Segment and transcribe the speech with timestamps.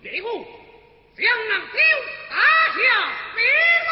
[0.00, 0.28] 这不，
[1.16, 1.80] 江南丢
[2.30, 2.36] 大
[2.72, 2.78] 侠，
[3.34, 3.42] 别
[3.84, 3.90] 跑，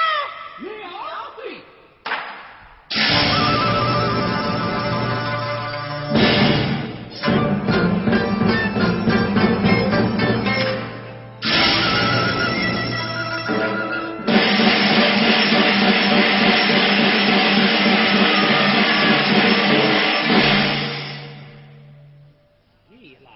[22.88, 22.94] 你
[23.24, 23.26] 来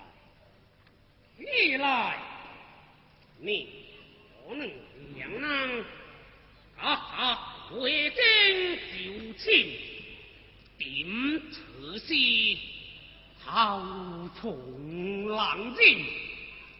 [1.37, 2.30] 你来。
[3.43, 3.69] 你
[4.47, 4.71] 可能
[5.15, 5.85] 娘啊！
[6.77, 8.17] 啊哈，回将
[8.97, 9.79] 就亲，
[10.79, 12.15] 点此事
[13.45, 16.05] 好从冷静，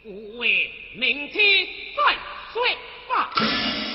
[0.05, 1.67] 我为明天
[1.97, 2.19] 再
[2.53, 2.63] 说
[3.09, 3.90] 吧。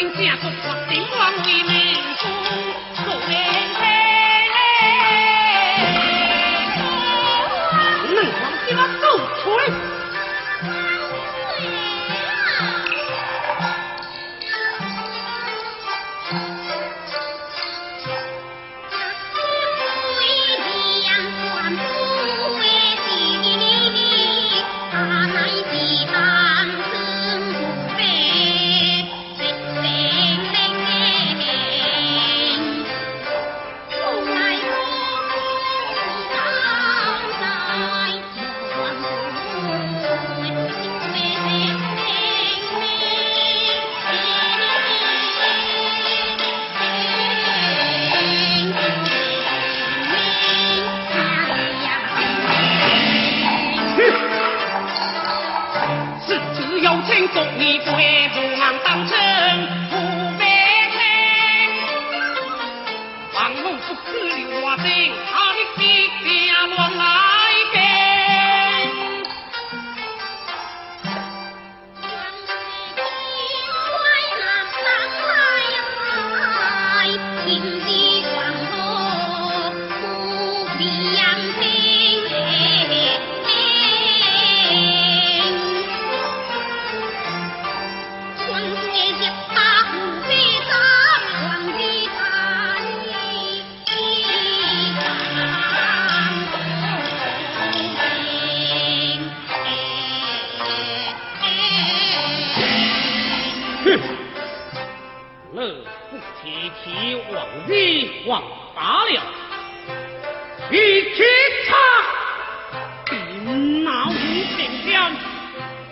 [0.00, 2.59] 今正出发，顶王为民主。
[57.56, 59.39] 你不会不喊当初。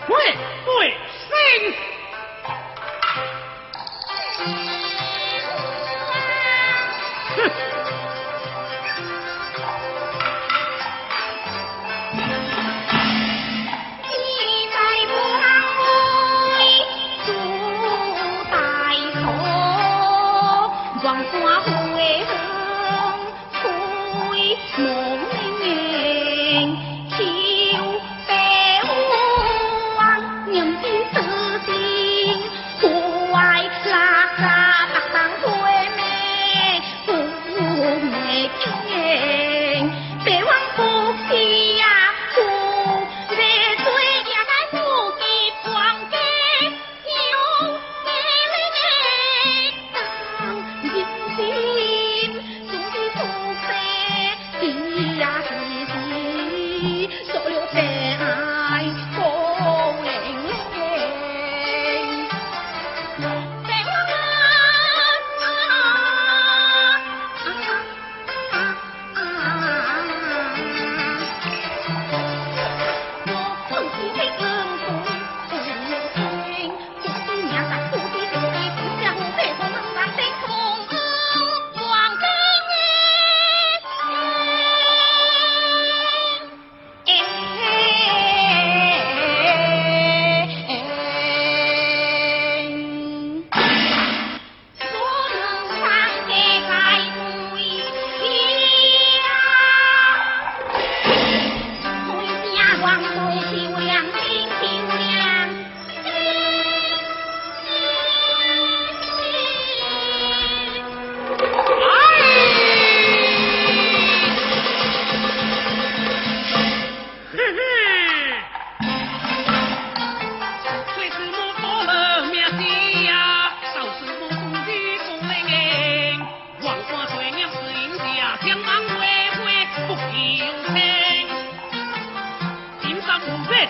[0.09, 0.17] 对
[0.65, 0.95] 对，
[1.29, 1.75] 升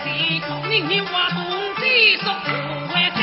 [0.03, 1.35] 谁同命运话斗，
[1.79, 2.49] 谁说不
[2.93, 3.19] 为成？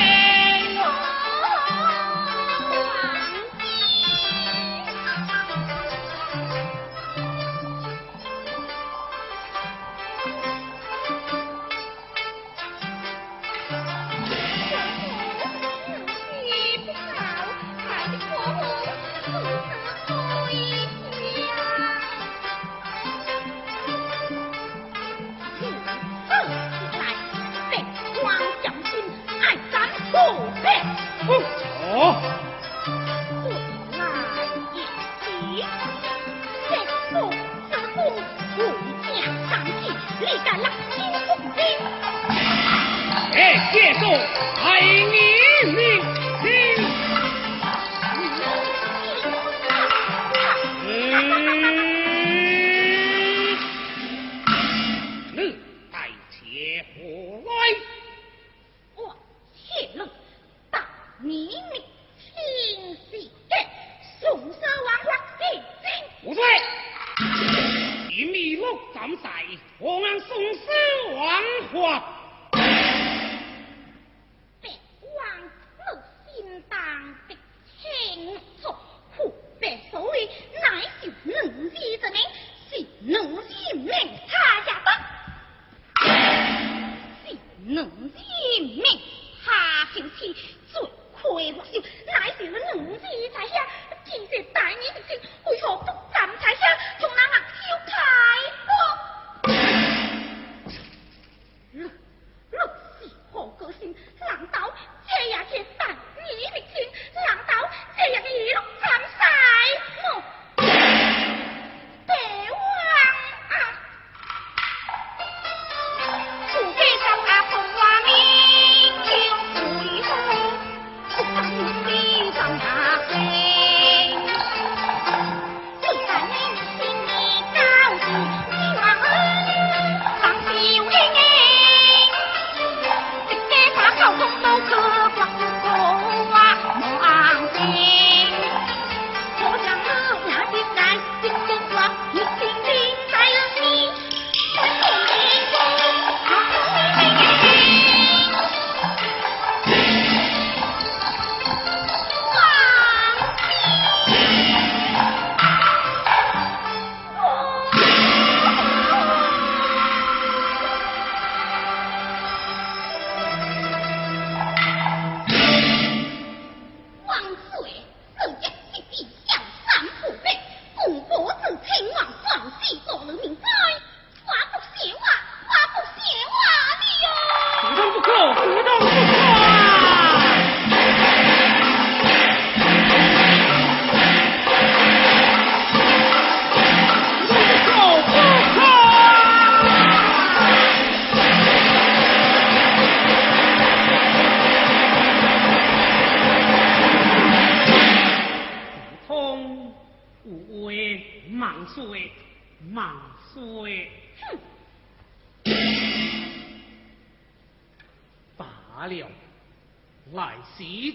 [38.59, 38.61] 武
[39.03, 39.15] 将
[39.51, 40.95] 当先，立得狼心
[41.27, 41.57] 共心。
[43.35, 45.46] 哎，接受爱你。
[68.26, 69.30] 米禄斩在，
[69.78, 70.71] 我们送死
[71.14, 71.42] 王
[71.73, 72.02] 华。
[74.61, 74.68] 百
[75.16, 75.40] 万
[75.78, 75.85] 怒
[76.26, 76.78] 心当
[77.28, 77.37] 的
[77.80, 78.75] 清楚，
[79.16, 80.28] 湖北所谓
[80.61, 81.33] 乃是奴
[81.71, 82.21] 隶之名，
[82.68, 83.90] 是奴隶命
[84.28, 84.90] 他家的，
[87.25, 89.00] 是奴隶命
[89.45, 90.35] 他就去
[90.73, 93.66] 最魁祸首，乃是奴隶在下，
[94.04, 96.66] 今日大你的去，为何不斩在下？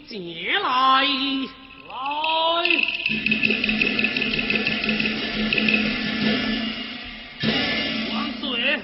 [0.09, 1.05] 你来来。
[8.13, 8.79] 王嘴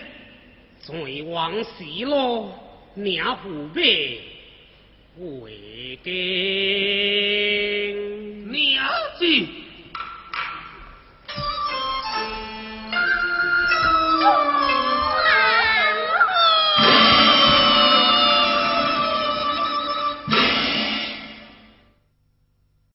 [0.81, 2.51] 嘴王西喽
[2.95, 4.19] 娘虎背
[5.17, 5.97] 我已
[8.51, 8.85] 娘
[9.17, 9.66] 子。